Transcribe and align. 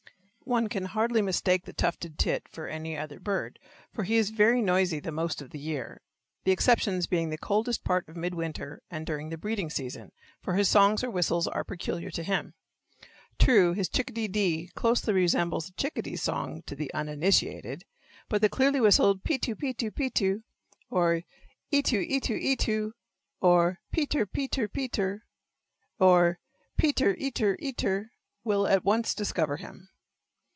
One 0.43 0.67
can 0.67 0.83
hardly 0.83 1.21
mistake 1.21 1.63
the 1.63 1.71
tufted 1.71 2.19
tit 2.19 2.45
for 2.49 2.67
any 2.67 2.97
other 2.97 3.21
bird, 3.21 3.57
for 3.93 4.03
he 4.03 4.17
is 4.17 4.31
very 4.31 4.61
noisy 4.61 4.99
the 4.99 5.09
most 5.11 5.41
of 5.41 5.51
the 5.51 5.59
year, 5.59 6.01
the 6.43 6.51
exceptions 6.51 7.07
being 7.07 7.29
the 7.29 7.37
coldest 7.37 7.85
part 7.85 8.05
of 8.09 8.17
mid 8.17 8.33
winter 8.35 8.81
and 8.91 9.05
during 9.05 9.29
the 9.29 9.37
breeding 9.37 9.69
season, 9.69 10.11
for 10.41 10.55
his 10.55 10.67
songs 10.67 11.05
or 11.05 11.09
whistles 11.09 11.47
are 11.47 11.63
peculiar 11.63 12.11
to 12.11 12.21
him. 12.21 12.53
True, 13.39 13.71
his 13.71 13.87
chick 13.87 14.09
a 14.09 14.13
dee 14.13 14.27
dee 14.27 14.69
closely 14.75 15.13
resembles 15.13 15.67
the 15.67 15.73
chickadee's 15.77 16.21
song 16.23 16.63
to 16.63 16.75
the 16.75 16.93
uninitiated, 16.93 17.85
but 18.27 18.41
the 18.41 18.49
clearly 18.49 18.81
whistled 18.81 19.23
pe 19.23 19.37
to, 19.37 19.55
pe 19.55 19.71
to, 19.71 19.89
pe 19.89 20.09
to, 20.09 20.43
or 20.89 21.21
ee 21.71 21.81
to, 21.83 21.97
ee 22.05 22.19
to, 22.19 22.33
ee 22.35 22.57
to, 22.57 22.93
or 23.39 23.79
pe 23.93 24.05
ter, 24.05 24.25
pe 24.25 24.47
ter, 24.49 24.67
pe 24.67 24.89
ter, 24.89 25.23
or 25.97 26.39
pe 26.77 26.91
ter, 26.91 27.15
e 27.17 27.31
ter, 27.31 27.55
e 27.59 27.71
ter 27.71 28.11
will 28.43 28.67
at 28.67 28.83
once 28.83 29.13
discover 29.13 29.55
him. 29.55 29.87